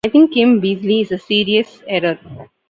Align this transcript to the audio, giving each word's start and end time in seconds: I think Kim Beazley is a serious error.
I 0.03 0.09
think 0.09 0.31
Kim 0.33 0.59
Beazley 0.59 1.01
is 1.03 1.11
a 1.11 1.19
serious 1.19 1.83
error. 1.87 2.17